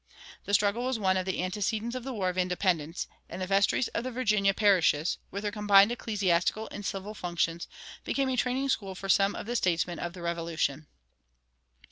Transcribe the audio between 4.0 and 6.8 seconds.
the Virginia parishes, with their combined ecclesiastical